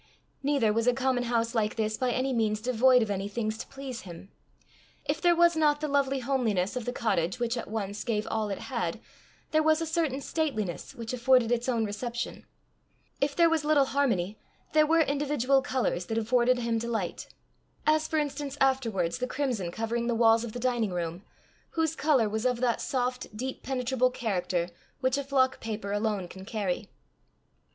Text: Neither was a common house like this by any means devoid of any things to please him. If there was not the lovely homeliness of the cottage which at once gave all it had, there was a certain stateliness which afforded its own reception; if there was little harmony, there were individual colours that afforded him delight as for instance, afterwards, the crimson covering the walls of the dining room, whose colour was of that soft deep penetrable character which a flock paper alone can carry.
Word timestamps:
Neither 0.41 0.73
was 0.73 0.87
a 0.87 0.95
common 0.95 1.25
house 1.25 1.53
like 1.53 1.75
this 1.75 1.95
by 1.95 2.09
any 2.09 2.33
means 2.33 2.59
devoid 2.59 3.03
of 3.03 3.11
any 3.11 3.27
things 3.27 3.55
to 3.59 3.67
please 3.67 4.01
him. 4.01 4.31
If 5.05 5.21
there 5.21 5.35
was 5.35 5.55
not 5.55 5.79
the 5.79 5.87
lovely 5.87 6.21
homeliness 6.21 6.75
of 6.75 6.85
the 6.85 6.91
cottage 6.91 7.37
which 7.37 7.55
at 7.55 7.69
once 7.69 8.03
gave 8.03 8.25
all 8.31 8.49
it 8.49 8.57
had, 8.61 8.99
there 9.51 9.61
was 9.61 9.79
a 9.79 9.85
certain 9.85 10.19
stateliness 10.19 10.95
which 10.95 11.13
afforded 11.13 11.51
its 11.51 11.69
own 11.69 11.85
reception; 11.85 12.47
if 13.19 13.35
there 13.35 13.47
was 13.47 13.63
little 13.63 13.85
harmony, 13.93 14.39
there 14.73 14.87
were 14.87 15.01
individual 15.01 15.61
colours 15.61 16.07
that 16.07 16.17
afforded 16.17 16.57
him 16.57 16.79
delight 16.79 17.27
as 17.85 18.07
for 18.07 18.17
instance, 18.17 18.57
afterwards, 18.59 19.19
the 19.19 19.27
crimson 19.27 19.69
covering 19.69 20.07
the 20.07 20.15
walls 20.15 20.43
of 20.43 20.53
the 20.53 20.59
dining 20.59 20.91
room, 20.93 21.23
whose 21.77 21.95
colour 21.95 22.27
was 22.27 22.43
of 22.43 22.59
that 22.59 22.81
soft 22.81 23.37
deep 23.37 23.61
penetrable 23.61 24.09
character 24.09 24.67
which 24.99 25.19
a 25.19 25.23
flock 25.23 25.59
paper 25.59 25.91
alone 25.91 26.27
can 26.27 26.43
carry. 26.43 26.89